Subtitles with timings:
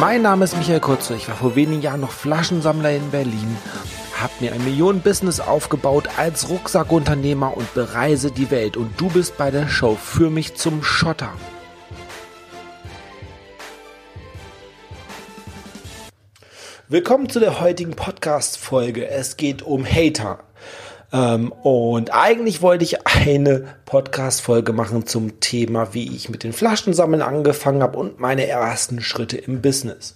[0.00, 1.14] Mein Name ist Michael Kurze.
[1.14, 3.58] Ich war vor wenigen Jahren noch Flaschensammler in Berlin,
[4.18, 8.78] habe mir ein Millionen-Business aufgebaut als Rucksackunternehmer und bereise die Welt.
[8.78, 11.34] Und du bist bei der Show für mich zum Schotter.
[16.88, 19.06] Willkommen zu der heutigen Podcast-Folge.
[19.06, 20.38] Es geht um Hater.
[21.12, 27.22] Ähm, und eigentlich wollte ich eine Podcast-Folge machen zum Thema, wie ich mit den Flaschensammeln
[27.22, 30.14] angefangen habe und meine ersten Schritte im Business.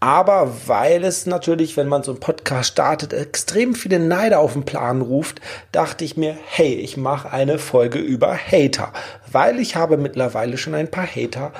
[0.00, 4.64] Aber weil es natürlich, wenn man so einen Podcast startet, extrem viele Neider auf den
[4.64, 5.40] Plan ruft,
[5.72, 8.92] dachte ich mir, hey, ich mache eine Folge über Hater.
[9.32, 11.52] Weil ich habe mittlerweile schon ein paar Hater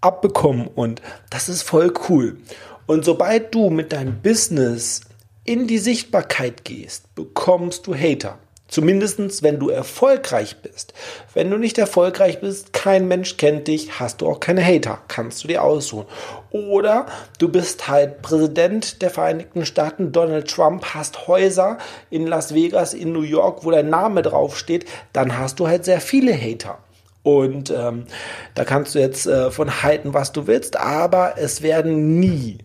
[0.00, 2.38] abbekommen und das ist voll cool.
[2.86, 5.02] Und sobald du mit deinem Business
[5.44, 8.38] in die Sichtbarkeit gehst, bekommst du Hater.
[8.68, 10.94] Zumindestens, wenn du erfolgreich bist.
[11.34, 14.98] Wenn du nicht erfolgreich bist, kein Mensch kennt dich, hast du auch keine Hater.
[15.08, 16.06] Kannst du dir aussuchen.
[16.52, 17.04] Oder
[17.38, 21.76] du bist halt Präsident der Vereinigten Staaten, Donald Trump, hast Häuser
[22.08, 26.00] in Las Vegas, in New York, wo dein Name draufsteht, dann hast du halt sehr
[26.00, 26.78] viele Hater.
[27.22, 28.06] Und ähm,
[28.54, 32.56] da kannst du jetzt äh, von halten, was du willst, aber es werden nie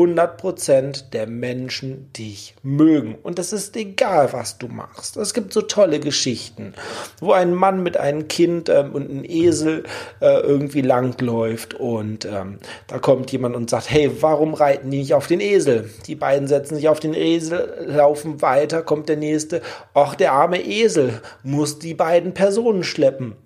[0.00, 3.16] 100% der Menschen dich mögen.
[3.22, 5.18] Und es ist egal, was du machst.
[5.18, 6.72] Es gibt so tolle Geschichten,
[7.20, 9.84] wo ein Mann mit einem Kind ähm, und einem Esel
[10.20, 15.14] äh, irgendwie langläuft und ähm, da kommt jemand und sagt, hey, warum reiten die nicht
[15.14, 15.90] auf den Esel?
[16.06, 19.60] Die beiden setzen sich auf den Esel, laufen weiter, kommt der nächste,
[19.92, 23.36] ach, der arme Esel muss die beiden Personen schleppen.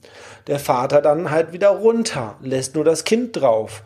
[0.47, 3.83] Der Vater dann halt wieder runter, lässt nur das Kind drauf.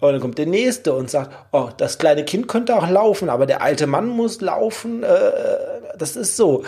[0.00, 3.46] Und dann kommt der nächste und sagt, oh, das kleine Kind könnte auch laufen, aber
[3.46, 5.02] der alte Mann muss laufen.
[5.02, 5.08] Äh,
[5.98, 6.64] das ist so.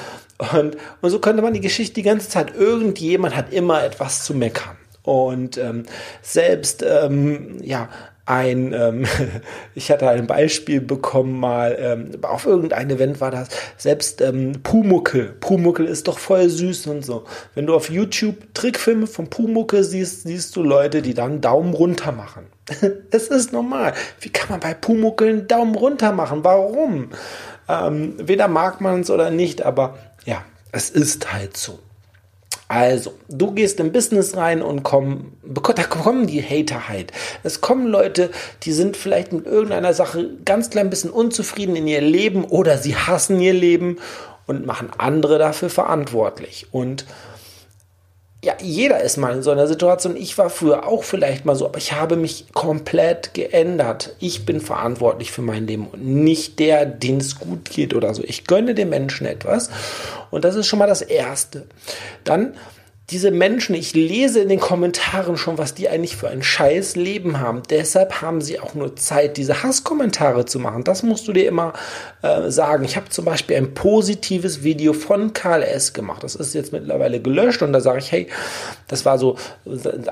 [0.52, 2.54] Und, und so könnte man die Geschichte die ganze Zeit.
[2.56, 4.76] Irgendjemand hat immer etwas zu meckern.
[5.02, 5.84] Und ähm,
[6.22, 7.88] selbst ähm, ja
[8.30, 9.06] ein, ähm,
[9.74, 15.34] ich hatte ein Beispiel bekommen mal, ähm, auf irgendeinem Event war das, selbst ähm, Pumuckel,
[15.40, 17.24] Pumuckel ist doch voll süß und so.
[17.54, 22.12] Wenn du auf YouTube Trickfilme von Pumuckel siehst, siehst du Leute, die dann Daumen runter
[22.12, 22.46] machen.
[23.10, 23.94] Es ist normal.
[24.20, 26.44] Wie kann man bei Pumuckel einen Daumen runter machen?
[26.44, 27.10] Warum?
[27.68, 31.78] Ähm, weder mag man es oder nicht, aber ja, es ist halt so.
[32.68, 37.12] Also, du gehst im Business rein und komm, da kommen die Hater halt.
[37.42, 38.30] Es kommen Leute,
[38.62, 42.94] die sind vielleicht mit irgendeiner Sache ganz klein bisschen unzufrieden in ihr Leben oder sie
[42.94, 43.98] hassen ihr Leben
[44.46, 46.68] und machen andere dafür verantwortlich.
[46.70, 47.06] Und
[48.42, 50.16] ja, jeder ist mal in so einer Situation.
[50.16, 54.16] Ich war früher auch vielleicht mal so, aber ich habe mich komplett geändert.
[54.18, 58.22] Ich bin verantwortlich für mein Leben und nicht der, den es gut geht oder so.
[58.24, 59.70] Ich gönne dem Menschen etwas
[60.30, 61.66] und das ist schon mal das Erste.
[62.24, 62.54] Dann
[63.10, 67.40] diese Menschen, ich lese in den Kommentaren schon, was die eigentlich für ein scheiß Leben
[67.40, 67.62] haben.
[67.68, 70.84] Deshalb haben sie auch nur Zeit, diese Hasskommentare zu machen.
[70.84, 71.72] Das musst du dir immer
[72.22, 72.84] äh, sagen.
[72.84, 75.92] Ich habe zum Beispiel ein positives Video von Karl S.
[75.92, 76.22] gemacht.
[76.22, 78.28] Das ist jetzt mittlerweile gelöscht und da sage ich, hey,
[78.88, 79.36] das war so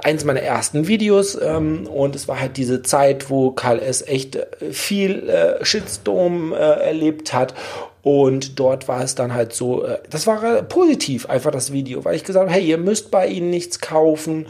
[0.03, 4.03] eins meiner ersten Videos ähm, und es war halt diese Zeit, wo Karl S.
[4.03, 7.55] echt äh, viel äh, Shitstorm äh, erlebt hat
[8.03, 12.15] und dort war es dann halt so, äh, das war positiv einfach das Video, weil
[12.15, 14.47] ich gesagt habe, hey, ihr müsst bei ihnen nichts kaufen,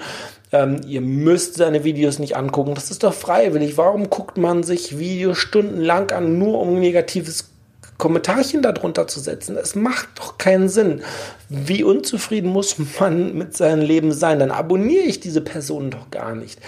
[0.52, 3.76] ähm, ihr müsst seine Videos nicht angucken, das ist doch freiwillig.
[3.76, 7.50] Warum guckt man sich Videos stundenlang an, nur um negatives
[7.98, 9.56] Kommentarchen darunter zu setzen.
[9.56, 11.02] Es macht doch keinen Sinn.
[11.48, 14.38] Wie unzufrieden muss man mit seinem Leben sein?
[14.38, 16.60] Dann abonniere ich diese Person doch gar nicht.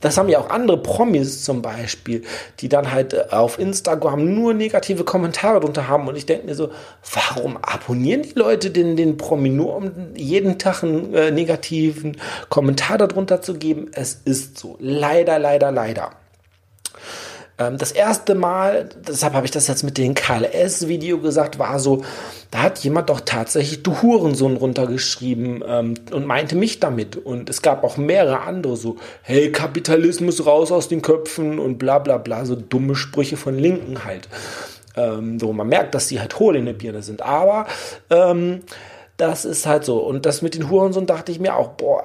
[0.00, 2.22] Das haben ja auch andere Promis zum Beispiel,
[2.60, 6.06] die dann halt äh, auf Instagram nur negative Kommentare drunter haben.
[6.06, 6.70] Und ich denke mir so,
[7.12, 12.16] warum abonnieren die Leute den, den Promi nur, um jeden Tag einen äh, negativen
[12.48, 13.90] Kommentar darunter zu geben?
[13.92, 14.76] Es ist so.
[14.78, 16.12] Leider, leider, leider.
[17.58, 22.04] Ähm, das erste Mal, deshalb habe ich das jetzt mit dem KLS-Video gesagt, war so,
[22.50, 27.16] da hat jemand doch tatsächlich du Hurensohn runtergeschrieben ähm, und meinte mich damit.
[27.16, 31.98] Und es gab auch mehrere andere so, hey, Kapitalismus raus aus den Köpfen und bla
[31.98, 34.28] bla bla, so dumme Sprüche von Linken halt.
[34.96, 37.22] Ähm, so, man merkt, dass sie halt hohl in der Birne sind.
[37.22, 37.66] Aber
[38.10, 38.60] ähm,
[39.16, 39.98] das ist halt so.
[39.98, 42.04] Und das mit den Hurensohn dachte ich mir auch, boah,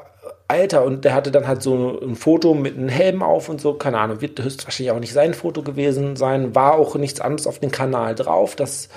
[0.52, 3.74] Alter, und der hatte dann halt so ein Foto mit einem Helm auf und so,
[3.74, 7.60] keine Ahnung, wird höchstwahrscheinlich auch nicht sein Foto gewesen sein, war auch nichts anderes auf
[7.60, 8.90] dem Kanal drauf, das,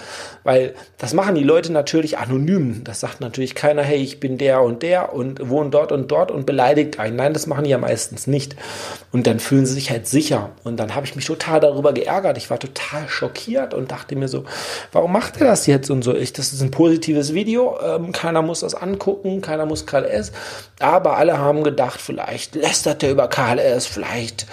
[0.42, 4.62] weil das machen die Leute natürlich anonym, das sagt natürlich keiner, hey, ich bin der
[4.62, 7.78] und der und wohne dort und dort und beleidigt einen, nein, das machen die ja
[7.78, 8.56] meistens nicht.
[9.12, 10.50] Und dann fühlen sie sich halt sicher.
[10.64, 14.26] Und dann habe ich mich total darüber geärgert, ich war total schockiert und dachte mir
[14.26, 14.44] so,
[14.90, 18.42] warum macht er das jetzt und so, ich, das ist ein positives Video, ähm, keiner
[18.42, 20.32] muss das angucken, keiner muss es,
[20.80, 24.46] aber alle haben haben gedacht, vielleicht lästert er über KLS, vielleicht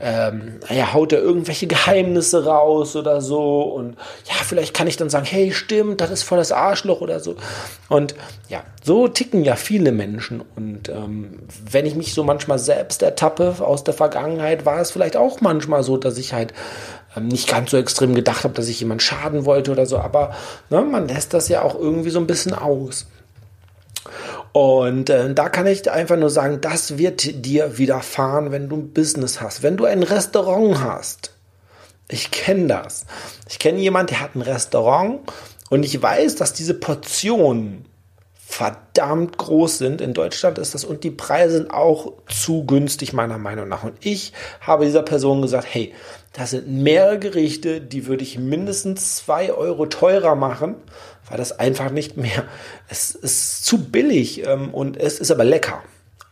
[0.00, 3.62] ähm, ja, haut er irgendwelche Geheimnisse raus oder so.
[3.62, 3.96] Und
[4.26, 7.36] ja, vielleicht kann ich dann sagen, hey, stimmt, das ist voll das Arschloch oder so.
[7.88, 8.14] Und
[8.48, 10.42] ja, so ticken ja viele Menschen.
[10.56, 11.40] Und ähm,
[11.70, 15.82] wenn ich mich so manchmal selbst ertappe aus der Vergangenheit, war es vielleicht auch manchmal
[15.82, 16.52] so, dass ich halt
[17.16, 19.98] ähm, nicht ganz so extrem gedacht habe, dass ich jemand schaden wollte oder so.
[19.98, 20.34] Aber
[20.70, 23.06] ne, man lässt das ja auch irgendwie so ein bisschen aus.
[24.52, 28.92] Und äh, da kann ich einfach nur sagen, das wird dir widerfahren, wenn du ein
[28.92, 31.32] Business hast, wenn du ein Restaurant hast.
[32.10, 33.04] Ich kenne das.
[33.48, 35.20] Ich kenne jemanden, der hat ein Restaurant
[35.68, 37.84] und ich weiß, dass diese Portionen
[38.50, 40.00] verdammt groß sind.
[40.00, 43.84] In Deutschland ist das und die Preise sind auch zu günstig meiner Meinung nach.
[43.84, 45.92] Und ich habe dieser Person gesagt, hey,
[46.32, 50.76] das sind mehrere Gerichte, die würde ich mindestens zwei Euro teurer machen,
[51.28, 52.44] weil das einfach nicht mehr,
[52.88, 55.82] es ist zu billig ähm, und es ist aber lecker.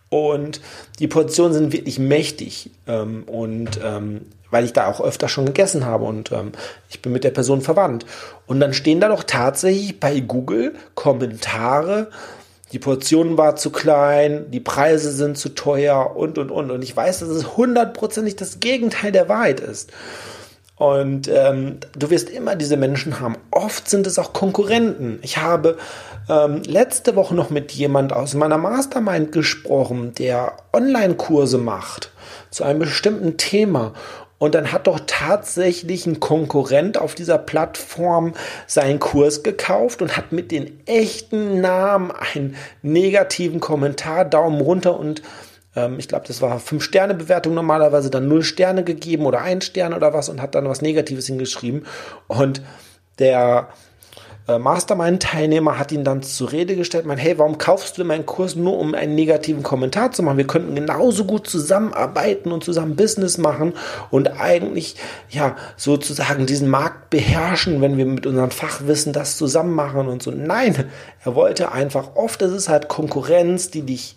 [0.08, 0.60] Und
[0.98, 2.70] die Portionen sind wirklich mächtig.
[2.87, 6.52] Ähm, und ähm, weil ich da auch öfter schon gegessen habe und ähm,
[6.88, 8.06] ich bin mit der Person verwandt.
[8.46, 12.08] Und dann stehen da doch tatsächlich bei Google Kommentare,
[12.72, 16.70] die Portion war zu klein, die Preise sind zu teuer und und und.
[16.70, 19.92] Und ich weiß, dass es hundertprozentig das Gegenteil der Wahrheit ist.
[20.76, 23.37] Und ähm, du wirst immer diese Menschen haben.
[23.50, 25.20] Oft sind es auch Konkurrenten.
[25.23, 25.78] Ich habe
[26.28, 32.12] ähm, letzte Woche noch mit jemand aus meiner Mastermind gesprochen, der Online-Kurse macht
[32.50, 33.94] zu einem bestimmten Thema.
[34.38, 38.34] Und dann hat doch tatsächlich ein Konkurrent auf dieser Plattform
[38.67, 45.23] seinen Kurs gekauft und hat mit den echten Namen einen negativen Kommentar, Daumen runter und
[45.76, 50.12] ähm, ich glaube, das war 5-Sterne-Bewertung normalerweise, dann 0 Sterne gegeben oder 1 Stern oder
[50.12, 51.87] was und hat dann was Negatives hingeschrieben.
[52.26, 52.62] Und
[53.19, 53.69] der
[54.49, 58.55] äh, Mastermind-Teilnehmer hat ihn dann zur Rede gestellt, mein, hey, warum kaufst du meinen Kurs
[58.55, 60.38] nur, um einen negativen Kommentar zu machen?
[60.38, 63.73] Wir könnten genauso gut zusammenarbeiten und zusammen Business machen
[64.11, 64.96] und eigentlich,
[65.31, 70.31] ja, sozusagen diesen Markt beherrschen, wenn wir mit unserem Fachwissen das zusammen machen und so.
[70.31, 70.84] Nein,
[71.25, 74.17] er wollte einfach, oft ist es halt Konkurrenz, die dich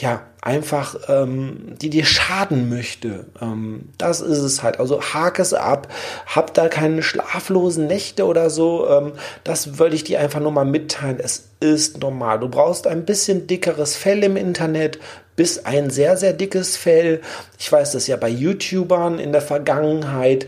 [0.00, 3.26] ja, einfach, ähm, die dir schaden möchte.
[3.40, 4.78] Ähm, das ist es halt.
[4.78, 5.88] Also hake es ab,
[6.26, 8.88] hab da keine schlaflosen Nächte oder so.
[8.88, 9.12] Ähm,
[9.44, 11.18] das würde ich dir einfach nur mal mitteilen.
[11.20, 12.40] Es ist normal.
[12.40, 14.98] Du brauchst ein bisschen dickeres Fell im Internet,
[15.36, 17.20] bis ein sehr, sehr dickes Fell.
[17.58, 20.46] Ich weiß das ja bei YouTubern in der Vergangenheit.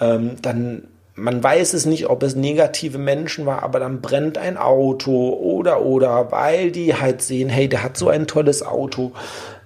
[0.00, 4.56] Ähm, dann man weiß es nicht, ob es negative Menschen war, aber dann brennt ein
[4.56, 9.12] Auto oder oder, weil die halt sehen, hey, der hat so ein tolles Auto.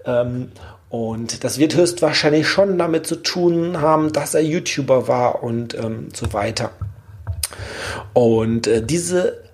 [0.05, 0.51] Ähm,
[0.89, 6.09] und das wird höchstwahrscheinlich schon damit zu tun haben, dass er YouTuber war und ähm,
[6.15, 6.71] so weiter.
[8.13, 9.47] Und äh, diese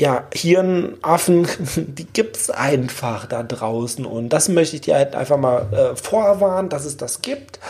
[0.00, 1.46] ja, Hirnaffen,
[1.76, 4.06] die gibt's einfach da draußen.
[4.06, 7.60] Und das möchte ich dir halt einfach mal äh, vorwarnen, dass es das gibt.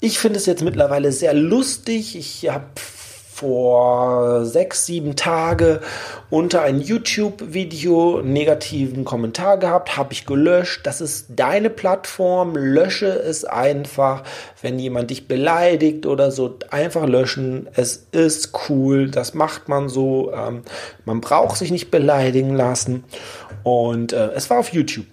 [0.00, 2.16] Ich finde es jetzt mittlerweile sehr lustig.
[2.16, 2.66] Ich habe
[3.36, 5.80] vor sechs, sieben Tage
[6.30, 10.86] unter ein YouTube-Video negativen Kommentar gehabt, habe ich gelöscht.
[10.86, 14.22] Das ist deine Plattform, lösche es einfach.
[14.62, 17.68] Wenn jemand dich beleidigt oder so, einfach löschen.
[17.74, 20.32] Es ist cool, das macht man so.
[20.32, 20.62] Ähm,
[21.04, 23.04] man braucht sich nicht beleidigen lassen.
[23.64, 25.06] Und äh, es war auf YouTube.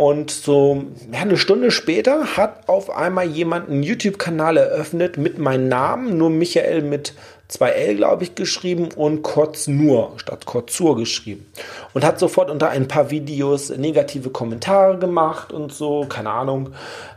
[0.00, 5.68] Und so ja, eine Stunde später hat auf einmal jemand einen YouTube-Kanal eröffnet mit meinem
[5.68, 7.12] Namen, nur Michael mit
[7.50, 11.44] 2L, glaube ich, geschrieben und Kotz nur statt Kotzur geschrieben.
[11.92, 16.70] Und hat sofort unter ein paar Videos negative Kommentare gemacht und so, keine Ahnung.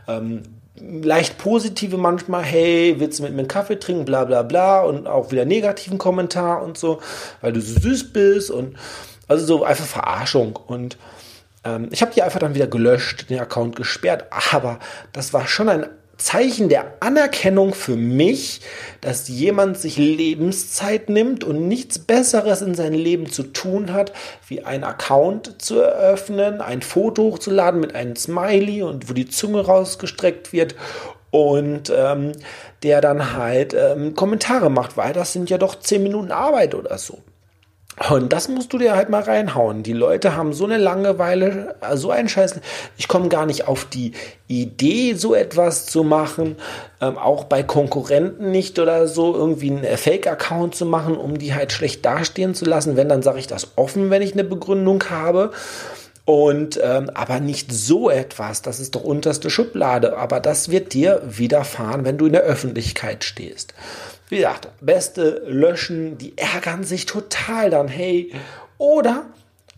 [0.06, 0.42] Ähm,
[0.78, 5.06] leicht positive manchmal, hey, willst du mit mir einen Kaffee trinken, bla bla bla und
[5.06, 7.00] auch wieder negativen Kommentar und so,
[7.40, 8.76] weil du so süß bist und
[9.26, 10.98] also so einfach Verarschung und
[11.64, 14.78] ähm, ich habe die einfach dann wieder gelöscht, den Account gesperrt, aber
[15.12, 18.60] das war schon ein Zeichen der Anerkennung für mich,
[19.00, 24.12] dass jemand sich Lebenszeit nimmt und nichts Besseres in seinem Leben zu tun hat,
[24.46, 29.62] wie einen Account zu eröffnen, ein Foto hochzuladen mit einem Smiley und wo die Zunge
[29.62, 30.76] rausgestreckt wird
[31.30, 32.32] und ähm,
[32.84, 36.96] der dann halt ähm, Kommentare macht, weil das sind ja doch zehn Minuten Arbeit oder
[36.96, 37.18] so.
[38.10, 39.84] Und das musst du dir halt mal reinhauen.
[39.84, 42.60] Die Leute haben so eine Langeweile, so einen Scheiß.
[42.96, 44.12] Ich komme gar nicht auf die
[44.48, 46.56] Idee, so etwas zu machen.
[47.00, 51.70] Ähm, auch bei Konkurrenten nicht oder so, irgendwie einen Fake-Account zu machen, um die halt
[51.70, 52.96] schlecht dastehen zu lassen.
[52.96, 55.52] Wenn, dann sage ich das offen, wenn ich eine Begründung habe.
[56.24, 60.16] Und ähm, aber nicht so etwas, das ist doch unterste Schublade.
[60.16, 63.74] Aber das wird dir widerfahren, wenn du in der Öffentlichkeit stehst.
[64.30, 68.32] Wie gesagt, beste löschen, die ärgern sich total dann, hey.
[68.78, 69.26] Oder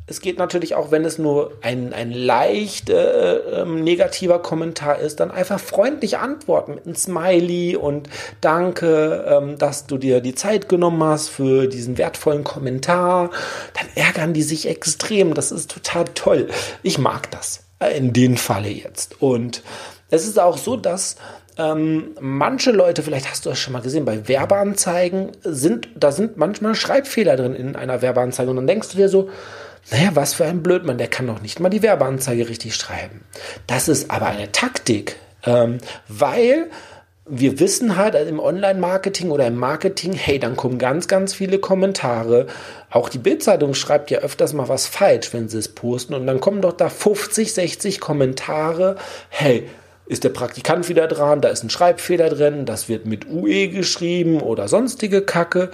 [0.08, 5.18] es geht natürlich auch, wenn es nur ein, ein leicht äh, äh, negativer Kommentar ist,
[5.18, 8.08] dann einfach freundlich antworten mit einem Smiley und
[8.40, 13.30] danke, ähm, dass du dir die Zeit genommen hast für diesen wertvollen Kommentar.
[13.74, 15.34] Dann ärgern die sich extrem.
[15.34, 16.48] Das ist total toll.
[16.84, 19.20] Ich mag das äh, in dem Falle jetzt.
[19.20, 19.64] Und
[20.10, 21.16] es ist auch so, dass
[21.58, 26.36] ähm, manche Leute, vielleicht hast du das schon mal gesehen, bei Werbeanzeigen sind, da sind
[26.36, 28.50] manchmal Schreibfehler drin in einer Werbeanzeige.
[28.50, 29.30] Und dann denkst du dir so,
[29.90, 33.20] naja, was für ein Blödmann, der kann doch nicht mal die Werbeanzeige richtig schreiben.
[33.66, 35.78] Das ist aber eine Taktik, ähm,
[36.08, 36.70] weil
[37.28, 42.46] wir wissen halt im Online-Marketing oder im Marketing, hey, dann kommen ganz, ganz viele Kommentare.
[42.88, 46.14] Auch die Bildzeitung schreibt ja öfters mal was falsch, wenn sie es posten.
[46.14, 48.96] Und dann kommen doch da 50, 60 Kommentare.
[49.28, 49.68] Hey,
[50.06, 51.40] ist der Praktikant wieder dran?
[51.40, 52.64] Da ist ein Schreibfehler drin.
[52.64, 55.70] Das wird mit UE geschrieben oder sonstige Kacke.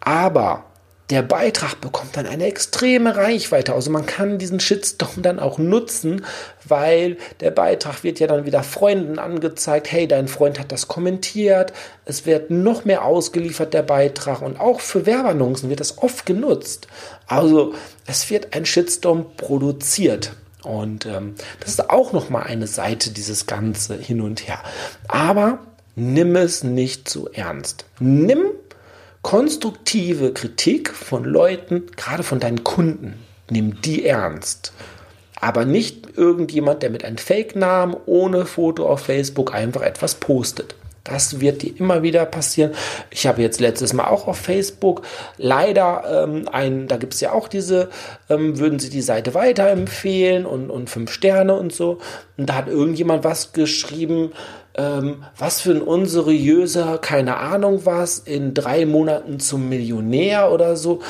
[0.00, 0.64] Aber
[1.10, 3.74] der Beitrag bekommt dann eine extreme Reichweite.
[3.74, 6.24] Also man kann diesen Shitstorm dann auch nutzen,
[6.64, 9.92] weil der Beitrag wird ja dann wieder Freunden angezeigt.
[9.92, 11.74] Hey, dein Freund hat das kommentiert.
[12.06, 14.40] Es wird noch mehr ausgeliefert, der Beitrag.
[14.40, 16.88] Und auch für Werbeannoncen wird das oft genutzt.
[17.26, 17.74] Also
[18.06, 20.32] es wird ein Shitstorm produziert.
[20.62, 24.60] Und ähm, das ist auch nochmal eine Seite dieses Ganze hin und her.
[25.06, 25.58] Aber
[25.96, 27.84] nimm es nicht zu ernst.
[28.00, 28.46] Nimm
[29.24, 33.14] konstruktive Kritik von Leuten, gerade von deinen Kunden,
[33.50, 34.72] nimm die ernst.
[35.40, 40.76] Aber nicht irgendjemand, der mit einem Fake-Namen ohne Foto auf Facebook einfach etwas postet.
[41.04, 42.72] Das wird dir immer wieder passieren.
[43.10, 45.02] Ich habe jetzt letztes Mal auch auf Facebook
[45.36, 47.90] leider ähm, ein, da gibt es ja auch diese,
[48.30, 51.98] ähm, würden Sie die Seite weiterempfehlen und, und fünf Sterne und so.
[52.38, 54.32] Und da hat irgendjemand was geschrieben,
[54.76, 61.02] ähm, was für ein unseriöser, keine Ahnung was, in drei Monaten zum Millionär oder so.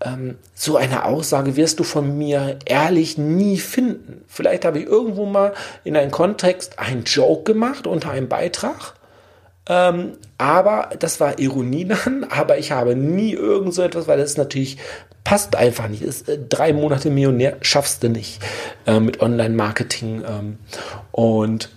[0.00, 4.22] Ähm, so eine Aussage wirst du von mir ehrlich nie finden.
[4.28, 8.94] Vielleicht habe ich irgendwo mal in einem Kontext einen Joke gemacht unter einem Beitrag
[9.68, 14.36] ähm, aber das war Ironie dann, aber ich habe nie irgend so etwas, weil das
[14.36, 14.78] natürlich
[15.24, 16.02] passt einfach nicht.
[16.02, 18.40] Ist, äh, drei Monate Millionär schaffst du nicht
[18.86, 20.24] äh, mit Online-Marketing.
[20.26, 20.58] Ähm,
[21.12, 21.70] und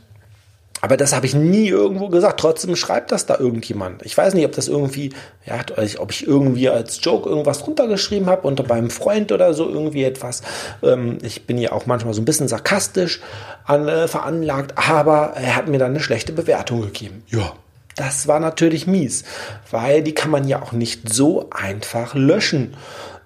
[0.81, 2.41] aber das habe ich nie irgendwo gesagt.
[2.41, 4.05] Trotzdem schreibt das da irgendjemand.
[4.05, 5.13] Ich weiß nicht, ob das irgendwie,
[5.45, 5.61] ja,
[5.99, 10.41] ob ich irgendwie als Joke irgendwas runtergeschrieben habe unter beim Freund oder so irgendwie etwas.
[10.81, 13.21] Ähm, ich bin ja auch manchmal so ein bisschen sarkastisch
[13.63, 17.23] an, äh, veranlagt, aber er hat mir dann eine schlechte Bewertung gegeben.
[17.27, 17.53] Ja,
[17.95, 19.23] das war natürlich mies,
[19.71, 22.75] weil die kann man ja auch nicht so einfach löschen.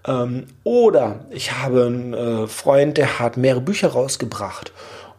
[0.06, 4.72] Ähm, oder ich habe einen äh, Freund, der hat mehrere Bücher rausgebracht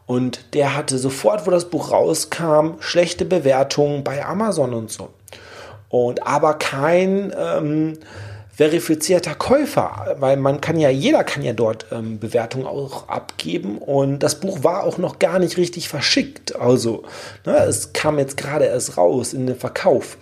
[0.06, 5.10] und der hatte sofort, wo das Buch rauskam, schlechte Bewertungen bei Amazon und so.
[5.90, 7.98] Und aber kein ähm,
[8.58, 14.18] verifizierter Käufer, weil man kann ja, jeder kann ja dort ähm, Bewertungen auch abgeben und
[14.18, 16.56] das Buch war auch noch gar nicht richtig verschickt.
[16.56, 17.04] Also,
[17.46, 20.18] ne, es kam jetzt gerade erst raus in den Verkauf.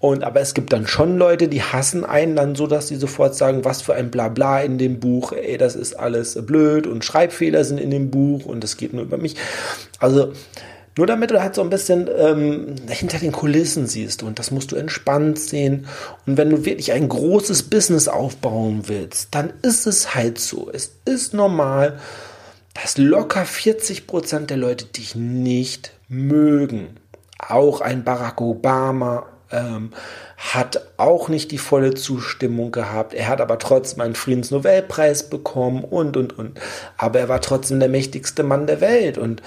[0.00, 3.36] Und aber es gibt dann schon Leute, die hassen einen dann so, dass sie sofort
[3.36, 7.62] sagen, was für ein Blabla in dem Buch, ey, das ist alles blöd und Schreibfehler
[7.62, 9.36] sind in dem Buch und es geht nur über mich.
[10.00, 10.32] Also
[10.96, 14.72] nur damit du halt so ein bisschen ähm, hinter den Kulissen siehst und das musst
[14.72, 15.86] du entspannt sehen.
[16.26, 20.70] Und wenn du wirklich ein großes Business aufbauen willst, dann ist es halt so.
[20.72, 21.98] Es ist normal,
[22.74, 26.96] dass locker 40 Prozent der Leute dich nicht mögen.
[27.38, 29.92] Auch ein Barack Obama ähm,
[30.36, 33.14] hat auch nicht die volle Zustimmung gehabt.
[33.14, 36.60] Er hat aber trotzdem einen Friedensnobelpreis bekommen und, und, und.
[36.96, 39.42] Aber er war trotzdem der mächtigste Mann der Welt und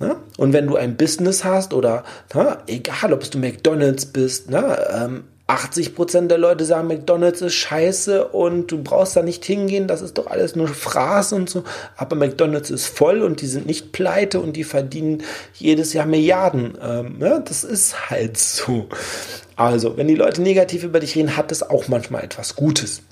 [0.00, 0.16] Ne?
[0.38, 2.04] Und wenn du ein Business hast oder
[2.34, 8.28] ne, egal, ob du McDonald's bist, ne, ähm, 80% der Leute sagen, McDonald's ist scheiße
[8.28, 11.64] und du brauchst da nicht hingehen, das ist doch alles nur Fraß und so.
[11.96, 15.22] Aber McDonald's ist voll und die sind nicht pleite und die verdienen
[15.54, 16.78] jedes Jahr Milliarden.
[16.80, 17.42] Ähm, ne?
[17.44, 18.88] Das ist halt so.
[19.56, 23.02] Also, wenn die Leute negativ über dich reden, hat das auch manchmal etwas Gutes.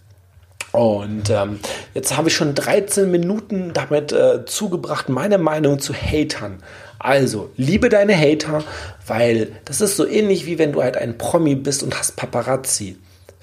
[0.72, 1.60] Und ähm,
[1.94, 6.62] jetzt habe ich schon 13 Minuten damit äh, zugebracht, meine Meinung zu Hatern.
[6.98, 8.64] Also, liebe deine Hater,
[9.06, 12.98] weil das ist so ähnlich wie wenn du halt ein Promi bist und hast Paparazzi.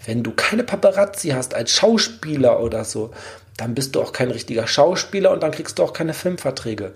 [0.05, 3.11] Wenn du keine Paparazzi hast als Schauspieler oder so,
[3.57, 6.93] dann bist du auch kein richtiger Schauspieler und dann kriegst du auch keine Filmverträge.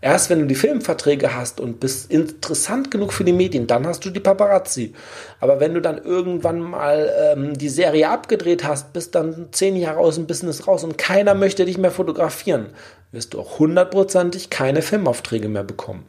[0.00, 4.04] Erst wenn du die Filmverträge hast und bist interessant genug für die Medien, dann hast
[4.04, 4.94] du die Paparazzi.
[5.40, 9.98] Aber wenn du dann irgendwann mal ähm, die Serie abgedreht hast, bist dann zehn Jahre
[9.98, 12.70] aus dem Business raus und keiner möchte dich mehr fotografieren,
[13.12, 16.04] wirst du auch hundertprozentig keine Filmaufträge mehr bekommen.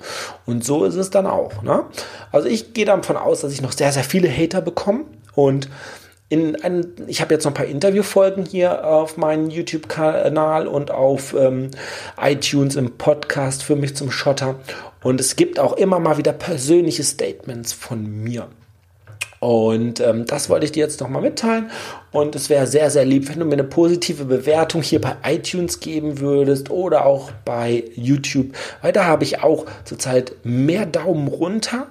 [0.45, 1.61] Und so ist es dann auch.
[1.61, 1.83] Ne?
[2.31, 5.05] Also ich gehe davon aus, dass ich noch sehr, sehr viele Hater bekomme
[5.35, 5.69] und
[6.31, 11.35] in ein, ich habe jetzt noch ein paar Interviewfolgen hier auf meinem YouTube-Kanal und auf
[11.37, 11.71] ähm,
[12.17, 14.55] iTunes im Podcast für mich zum Schotter.
[15.03, 18.47] Und es gibt auch immer mal wieder persönliche Statements von mir.
[19.41, 21.69] Und ähm, das wollte ich dir jetzt nochmal mitteilen.
[22.13, 25.81] Und es wäre sehr, sehr lieb, wenn du mir eine positive Bewertung hier bei iTunes
[25.81, 28.53] geben würdest oder auch bei YouTube.
[28.81, 31.87] Weil da habe ich auch zurzeit mehr Daumen runter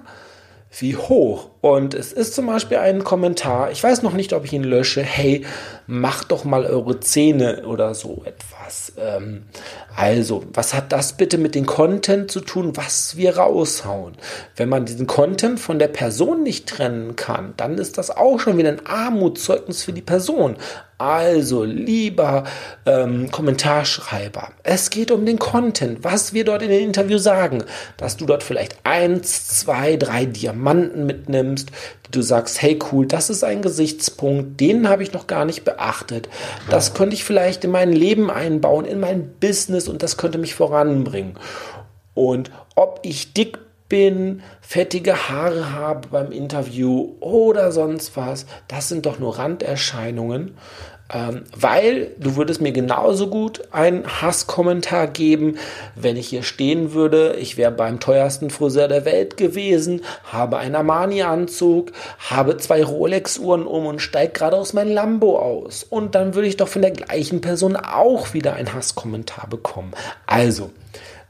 [0.79, 1.49] wie hoch.
[1.59, 5.03] Und es ist zum Beispiel ein Kommentar, ich weiß noch nicht, ob ich ihn lösche,
[5.03, 5.45] hey,
[5.85, 8.93] macht doch mal eure Zähne oder so etwas.
[8.97, 9.43] Ähm,
[9.95, 14.13] also, was hat das bitte mit dem Content zu tun, was wir raushauen?
[14.55, 18.57] Wenn man diesen Content von der Person nicht trennen kann, dann ist das auch schon
[18.57, 20.55] wieder ein Armutszeugnis für die Person.
[21.01, 22.43] Also, lieber
[22.85, 27.63] ähm, Kommentarschreiber, es geht um den Content, was wir dort in den Interview sagen,
[27.97, 31.71] dass du dort vielleicht eins, zwei, drei Diamanten mitnimmst,
[32.05, 35.63] die du sagst, hey cool, das ist ein Gesichtspunkt, den habe ich noch gar nicht
[35.63, 36.29] beachtet.
[36.69, 40.53] Das könnte ich vielleicht in mein Leben einbauen, in mein Business und das könnte mich
[40.53, 41.33] voranbringen.
[42.13, 43.57] Und ob ich dick
[43.91, 50.55] bin, fettige Haare habe beim Interview oder sonst was, das sind doch nur Randerscheinungen.
[51.13, 55.57] Ähm, weil du würdest mir genauso gut einen Hasskommentar geben,
[55.93, 60.75] wenn ich hier stehen würde, ich wäre beim teuersten Friseur der Welt gewesen, habe einen
[60.75, 61.91] Armani-Anzug,
[62.29, 65.83] habe zwei Rolex-Uhren um und steige gerade aus meinem Lambo aus.
[65.83, 69.91] Und dann würde ich doch von der gleichen Person auch wieder einen Hasskommentar bekommen.
[70.27, 70.71] Also,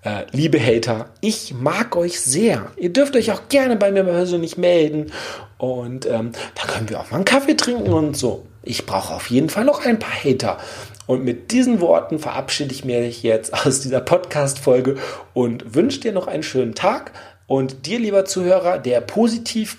[0.04, 2.72] äh, liebe Hater, ich mag euch sehr.
[2.78, 5.12] Ihr dürft euch auch gerne bei mir persönlich melden.
[5.58, 8.46] Und ähm, da können wir auch mal einen Kaffee trinken und so.
[8.64, 10.58] Ich brauche auf jeden Fall noch ein paar Hater.
[11.06, 14.98] Und mit diesen Worten verabschiede ich mich jetzt aus dieser Podcast-Folge
[15.34, 17.12] und wünsche dir noch einen schönen Tag.
[17.48, 19.78] Und dir, lieber Zuhörer, der positiv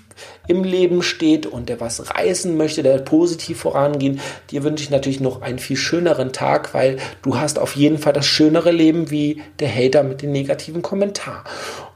[0.48, 4.20] im Leben steht und der was reißen möchte, der positiv vorangehen,
[4.50, 8.12] dir wünsche ich natürlich noch einen viel schöneren Tag, weil du hast auf jeden Fall
[8.12, 11.44] das schönere Leben wie der Hater mit dem negativen Kommentar.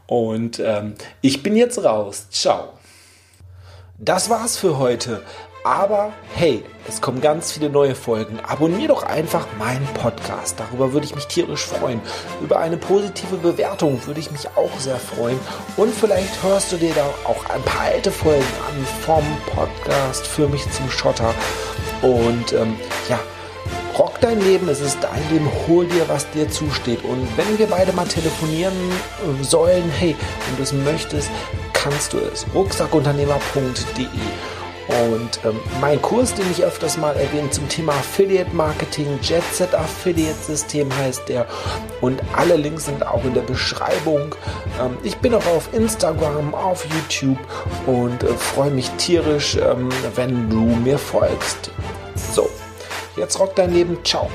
[0.06, 2.26] Und ähm, ich bin jetzt raus.
[2.30, 2.74] Ciao.
[3.98, 5.22] Das war's für heute.
[5.66, 8.38] Aber hey, es kommen ganz viele neue Folgen.
[8.46, 10.60] Abonnier doch einfach meinen Podcast.
[10.60, 12.00] Darüber würde ich mich tierisch freuen.
[12.40, 15.40] Über eine positive Bewertung würde ich mich auch sehr freuen.
[15.76, 19.24] Und vielleicht hörst du dir da auch ein paar alte Folgen an vom
[19.56, 21.34] Podcast für mich zum Schotter.
[22.00, 22.76] Und ähm,
[23.08, 23.18] ja,
[23.98, 27.02] rock dein Leben, es ist dein Leben, hol dir, was dir zusteht.
[27.02, 30.14] Und wenn wir beide mal telefonieren äh, sollen, hey,
[30.46, 31.28] wenn du es möchtest,
[31.72, 32.46] kannst du es.
[32.54, 34.06] rucksackunternehmer.de
[34.88, 40.38] und ähm, mein Kurs, den ich öfters mal erwähne zum Thema Affiliate Marketing, Jetset Affiliate
[40.40, 41.46] System heißt der.
[42.00, 44.34] Und alle Links sind auch in der Beschreibung.
[44.80, 47.38] Ähm, ich bin auch auf Instagram, auf YouTube
[47.86, 51.70] und äh, freue mich tierisch, ähm, wenn du mir folgst.
[52.32, 52.48] So,
[53.16, 53.98] jetzt rock dein Leben.
[54.04, 54.30] Ciao.